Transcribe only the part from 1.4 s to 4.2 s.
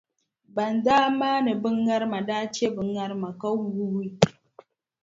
bɛ ŋarima daa che bɛ ŋarima ka guui.